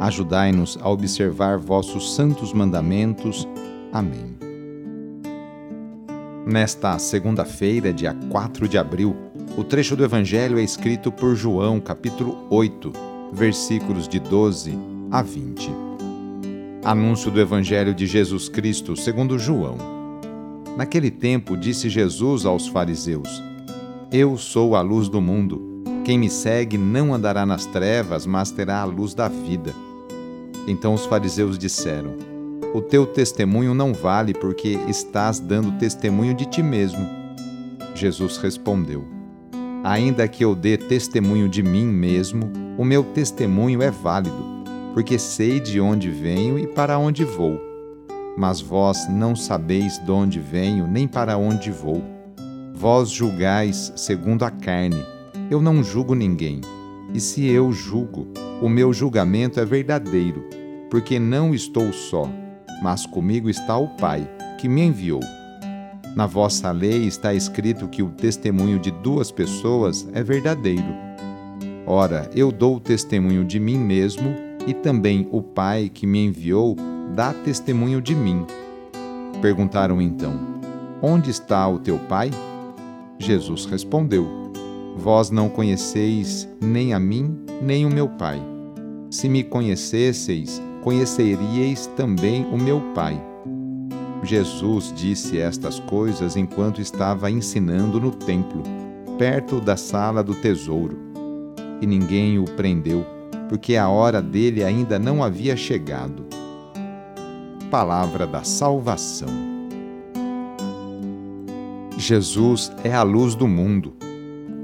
Ajudai-nos 0.00 0.78
a 0.80 0.88
observar 0.88 1.58
vossos 1.58 2.14
santos 2.14 2.52
mandamentos. 2.52 3.48
Amém. 3.92 4.36
Nesta 6.46 6.98
segunda-feira, 6.98 7.92
dia 7.92 8.16
4 8.30 8.68
de 8.68 8.78
abril, 8.78 9.16
o 9.56 9.64
trecho 9.64 9.96
do 9.96 10.04
Evangelho 10.04 10.58
é 10.58 10.62
escrito 10.62 11.10
por 11.10 11.34
João, 11.34 11.80
capítulo 11.80 12.46
8, 12.48 12.92
versículos 13.32 14.06
de 14.06 14.20
12 14.20 14.78
a 15.10 15.20
20. 15.20 15.70
Anúncio 16.84 17.30
do 17.30 17.40
Evangelho 17.40 17.92
de 17.92 18.06
Jesus 18.06 18.48
Cristo 18.48 18.96
segundo 18.96 19.36
João. 19.36 19.76
Naquele 20.76 21.10
tempo 21.10 21.56
disse 21.56 21.88
Jesus 21.88 22.46
aos 22.46 22.68
fariseus: 22.68 23.42
Eu 24.12 24.38
sou 24.38 24.76
a 24.76 24.80
luz 24.80 25.08
do 25.08 25.20
mundo. 25.20 25.82
Quem 26.04 26.16
me 26.16 26.30
segue 26.30 26.78
não 26.78 27.12
andará 27.12 27.44
nas 27.44 27.66
trevas, 27.66 28.24
mas 28.24 28.52
terá 28.52 28.80
a 28.80 28.84
luz 28.84 29.12
da 29.12 29.28
vida. 29.28 29.74
Então 30.68 30.92
os 30.92 31.06
fariseus 31.06 31.58
disseram: 31.58 32.14
O 32.74 32.82
teu 32.82 33.06
testemunho 33.06 33.72
não 33.72 33.94
vale 33.94 34.34
porque 34.34 34.78
estás 34.86 35.40
dando 35.40 35.78
testemunho 35.78 36.34
de 36.34 36.44
ti 36.44 36.62
mesmo. 36.62 37.08
Jesus 37.94 38.36
respondeu: 38.36 39.02
Ainda 39.82 40.28
que 40.28 40.44
eu 40.44 40.54
dê 40.54 40.76
testemunho 40.76 41.48
de 41.48 41.62
mim 41.62 41.86
mesmo, 41.86 42.52
o 42.76 42.84
meu 42.84 43.02
testemunho 43.02 43.82
é 43.82 43.90
válido, 43.90 44.44
porque 44.92 45.18
sei 45.18 45.58
de 45.58 45.80
onde 45.80 46.10
venho 46.10 46.58
e 46.58 46.66
para 46.66 46.98
onde 46.98 47.24
vou. 47.24 47.58
Mas 48.36 48.60
vós 48.60 49.08
não 49.08 49.34
sabeis 49.34 49.98
de 49.98 50.10
onde 50.12 50.38
venho 50.38 50.86
nem 50.86 51.08
para 51.08 51.38
onde 51.38 51.70
vou. 51.70 52.04
Vós 52.74 53.08
julgais 53.08 53.90
segundo 53.96 54.44
a 54.44 54.50
carne. 54.50 55.02
Eu 55.50 55.62
não 55.62 55.82
julgo 55.82 56.14
ninguém. 56.14 56.60
E 57.14 57.18
se 57.18 57.46
eu 57.46 57.72
julgo, 57.72 58.28
o 58.60 58.68
meu 58.68 58.92
julgamento 58.92 59.58
é 59.58 59.64
verdadeiro, 59.64 60.44
porque 60.90 61.18
não 61.18 61.54
estou 61.54 61.92
só, 61.92 62.28
mas 62.82 63.06
comigo 63.06 63.48
está 63.48 63.76
o 63.76 63.88
Pai, 63.88 64.28
que 64.58 64.68
me 64.68 64.82
enviou. 64.82 65.20
Na 66.14 66.26
vossa 66.26 66.70
lei 66.70 67.06
está 67.06 67.32
escrito 67.34 67.88
que 67.88 68.02
o 68.02 68.10
testemunho 68.10 68.78
de 68.78 68.90
duas 68.90 69.30
pessoas 69.30 70.08
é 70.12 70.22
verdadeiro. 70.22 70.96
Ora, 71.86 72.28
eu 72.34 72.50
dou 72.50 72.80
testemunho 72.80 73.44
de 73.44 73.60
mim 73.60 73.78
mesmo, 73.78 74.34
e 74.66 74.74
também 74.74 75.28
o 75.30 75.40
Pai 75.42 75.88
que 75.88 76.06
me 76.06 76.24
enviou 76.24 76.76
dá 77.14 77.32
testemunho 77.32 78.00
de 78.02 78.14
mim. 78.14 78.44
Perguntaram 79.40 80.02
então: 80.02 80.34
Onde 81.00 81.30
está 81.30 81.68
o 81.68 81.78
teu 81.78 81.98
Pai? 82.00 82.30
Jesus 83.18 83.64
respondeu: 83.64 84.26
Vós 84.96 85.30
não 85.30 85.48
conheceis 85.48 86.48
nem 86.60 86.92
a 86.92 86.98
mim, 86.98 87.38
nem 87.62 87.86
o 87.86 87.90
meu 87.90 88.08
Pai. 88.08 88.42
Se 89.10 89.28
me 89.28 89.42
conhecesseis, 89.42 90.60
conheceríeis 90.82 91.86
também 91.96 92.46
o 92.52 92.58
meu 92.58 92.80
Pai. 92.94 93.20
Jesus 94.22 94.92
disse 94.94 95.38
estas 95.38 95.78
coisas 95.78 96.36
enquanto 96.36 96.80
estava 96.80 97.30
ensinando 97.30 98.00
no 98.00 98.10
templo, 98.10 98.62
perto 99.16 99.60
da 99.60 99.76
sala 99.76 100.22
do 100.22 100.34
tesouro. 100.34 100.98
E 101.80 101.86
ninguém 101.86 102.38
o 102.38 102.44
prendeu, 102.44 103.06
porque 103.48 103.76
a 103.76 103.88
hora 103.88 104.20
dele 104.20 104.64
ainda 104.64 104.98
não 104.98 105.22
havia 105.22 105.56
chegado. 105.56 106.26
Palavra 107.70 108.26
da 108.26 108.42
Salvação. 108.42 109.28
Jesus 111.96 112.72
é 112.84 112.92
a 112.92 113.02
luz 113.02 113.34
do 113.34 113.46
mundo. 113.46 113.94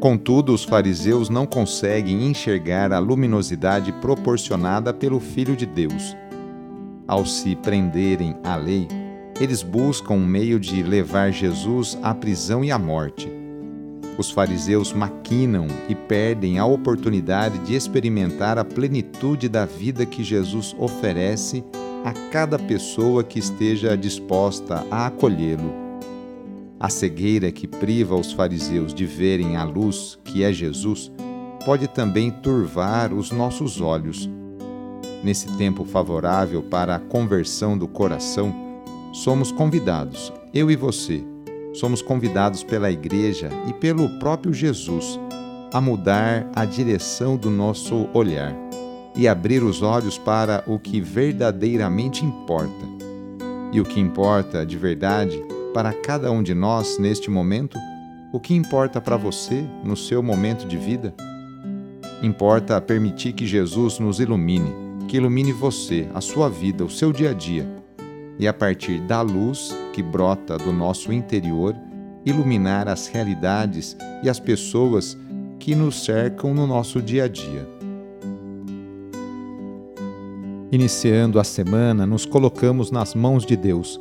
Contudo, 0.04 0.52
os 0.52 0.64
fariseus 0.64 1.30
não 1.30 1.46
conseguem 1.46 2.26
enxergar 2.26 2.92
a 2.92 2.98
luminosidade 2.98 3.90
proporcionada 3.90 4.92
pelo 4.92 5.18
Filho 5.18 5.56
de 5.56 5.64
Deus. 5.64 6.14
Ao 7.08 7.24
se 7.24 7.56
prenderem 7.56 8.36
à 8.44 8.54
lei, 8.54 8.86
eles 9.40 9.62
buscam 9.62 10.12
um 10.12 10.26
meio 10.26 10.60
de 10.60 10.82
levar 10.82 11.32
Jesus 11.32 11.98
à 12.02 12.14
prisão 12.14 12.62
e 12.62 12.70
à 12.70 12.78
morte. 12.78 13.32
Os 14.18 14.30
fariseus 14.30 14.92
maquinam 14.92 15.68
e 15.88 15.94
perdem 15.94 16.58
a 16.58 16.66
oportunidade 16.66 17.58
de 17.60 17.74
experimentar 17.74 18.58
a 18.58 18.64
plenitude 18.64 19.48
da 19.48 19.64
vida 19.64 20.04
que 20.04 20.22
Jesus 20.22 20.76
oferece 20.78 21.64
a 22.04 22.12
cada 22.30 22.58
pessoa 22.58 23.24
que 23.24 23.38
esteja 23.38 23.96
disposta 23.96 24.86
a 24.90 25.06
acolhê-lo. 25.06 25.83
A 26.84 26.90
cegueira 26.90 27.50
que 27.50 27.66
priva 27.66 28.14
os 28.14 28.30
fariseus 28.30 28.92
de 28.92 29.06
verem 29.06 29.56
a 29.56 29.64
luz, 29.64 30.18
que 30.22 30.44
é 30.44 30.52
Jesus, 30.52 31.10
pode 31.64 31.88
também 31.88 32.30
turvar 32.30 33.10
os 33.10 33.30
nossos 33.30 33.80
olhos. 33.80 34.28
Nesse 35.22 35.46
tempo 35.56 35.86
favorável 35.86 36.62
para 36.62 36.96
a 36.96 36.98
conversão 36.98 37.78
do 37.78 37.88
coração, 37.88 38.54
somos 39.14 39.50
convidados, 39.50 40.30
eu 40.52 40.70
e 40.70 40.76
você, 40.76 41.24
somos 41.72 42.02
convidados 42.02 42.62
pela 42.62 42.90
Igreja 42.90 43.48
e 43.66 43.72
pelo 43.72 44.06
próprio 44.18 44.52
Jesus 44.52 45.18
a 45.72 45.80
mudar 45.80 46.50
a 46.54 46.66
direção 46.66 47.34
do 47.34 47.48
nosso 47.48 48.10
olhar 48.12 48.54
e 49.16 49.26
abrir 49.26 49.62
os 49.62 49.80
olhos 49.80 50.18
para 50.18 50.62
o 50.66 50.78
que 50.78 51.00
verdadeiramente 51.00 52.26
importa. 52.26 52.84
E 53.72 53.80
o 53.80 53.84
que 53.84 53.98
importa 53.98 54.66
de 54.66 54.76
verdade 54.76 55.42
para 55.74 55.92
cada 55.92 56.30
um 56.30 56.40
de 56.40 56.54
nós 56.54 56.98
neste 57.00 57.28
momento? 57.28 57.76
O 58.32 58.38
que 58.38 58.54
importa 58.54 59.00
para 59.00 59.16
você 59.16 59.66
no 59.82 59.96
seu 59.96 60.22
momento 60.22 60.68
de 60.68 60.78
vida? 60.78 61.12
Importa 62.22 62.80
permitir 62.80 63.32
que 63.32 63.44
Jesus 63.44 63.98
nos 63.98 64.20
ilumine, 64.20 64.72
que 65.08 65.16
ilumine 65.16 65.52
você, 65.52 66.08
a 66.14 66.20
sua 66.20 66.48
vida, 66.48 66.84
o 66.84 66.90
seu 66.90 67.12
dia 67.12 67.30
a 67.30 67.34
dia. 67.34 67.68
E 68.38 68.46
a 68.46 68.52
partir 68.52 69.00
da 69.00 69.20
luz 69.20 69.76
que 69.92 70.00
brota 70.00 70.56
do 70.56 70.72
nosso 70.72 71.12
interior, 71.12 71.74
iluminar 72.24 72.88
as 72.88 73.08
realidades 73.08 73.96
e 74.22 74.30
as 74.30 74.38
pessoas 74.38 75.18
que 75.58 75.74
nos 75.74 76.04
cercam 76.04 76.54
no 76.54 76.68
nosso 76.68 77.02
dia 77.02 77.24
a 77.24 77.28
dia. 77.28 77.68
Iniciando 80.70 81.40
a 81.40 81.44
semana, 81.44 82.06
nos 82.06 82.24
colocamos 82.24 82.92
nas 82.92 83.14
mãos 83.14 83.44
de 83.44 83.56
Deus 83.56 84.00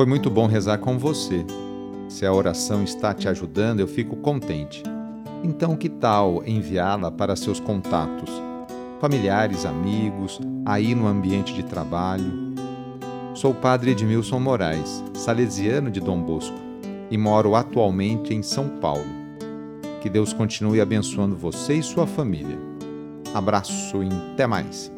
Foi 0.00 0.06
muito 0.06 0.30
bom 0.30 0.46
rezar 0.46 0.78
com 0.78 0.96
você. 0.96 1.44
Se 2.08 2.24
a 2.24 2.32
oração 2.32 2.82
está 2.82 3.12
te 3.12 3.28
ajudando, 3.28 3.80
eu 3.80 3.86
fico 3.86 4.16
contente. 4.16 4.82
Então, 5.44 5.76
que 5.76 5.90
tal 5.90 6.42
enviá-la 6.46 7.10
para 7.10 7.36
seus 7.36 7.60
contatos? 7.60 8.30
familiares, 8.98 9.66
amigos, 9.66 10.40
aí 10.64 10.94
no 10.94 11.06
ambiente 11.06 11.52
de 11.52 11.62
trabalho. 11.62 12.32
Sou 13.34 13.50
o 13.50 13.54
padre 13.54 13.90
Edmilson 13.90 14.40
Moraes, 14.40 15.04
salesiano 15.12 15.90
de 15.90 16.00
Dom 16.00 16.22
Bosco, 16.22 16.56
e 17.10 17.18
moro 17.18 17.54
atualmente 17.54 18.32
em 18.32 18.42
São 18.42 18.70
Paulo. 18.80 19.04
Que 20.00 20.08
Deus 20.08 20.32
continue 20.32 20.80
abençoando 20.80 21.36
você 21.36 21.74
e 21.74 21.82
sua 21.82 22.06
família. 22.06 22.58
Abraço 23.34 24.02
e 24.02 24.08
até 24.32 24.46
mais. 24.46 24.90